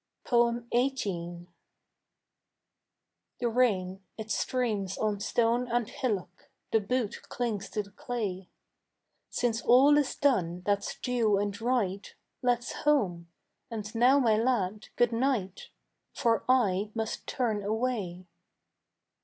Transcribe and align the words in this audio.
XVIII. 0.27 1.45
The 3.39 3.49
rain, 3.49 4.01
it 4.17 4.31
streams 4.31 4.97
on 4.97 5.19
stone 5.19 5.67
and 5.71 5.87
hillock, 5.89 6.49
The 6.71 6.79
boot 6.79 7.21
clings 7.29 7.69
to 7.69 7.83
the 7.83 7.91
clay. 7.91 8.49
Since 9.29 9.61
all 9.61 9.95
is 9.99 10.15
done 10.15 10.61
that's 10.65 10.97
due 10.97 11.37
and 11.37 11.61
right 11.61 12.15
Let's 12.41 12.73
home; 12.83 13.27
and 13.69 13.93
now, 13.93 14.17
my 14.17 14.37
lad, 14.37 14.87
good 14.95 15.11
night, 15.13 15.69
For 16.15 16.45
I 16.49 16.89
must 16.95 17.27
turn 17.27 17.61
away. 17.61 18.25